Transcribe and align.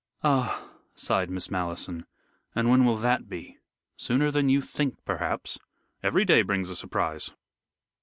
"Ah!" 0.23 0.67
sighed 0.95 1.29
Miss 1.29 1.49
Malleson. 1.51 2.07
"And 2.55 2.71
when 2.71 2.85
will 2.85 2.97
that 2.97 3.29
be?" 3.29 3.59
"Sooner 3.97 4.31
than 4.31 4.49
you 4.49 4.59
think, 4.59 4.97
perhaps. 5.05 5.59
Every 6.01 6.25
day 6.25 6.41
brings 6.41 6.71
a 6.71 6.75
surprise." 6.75 7.29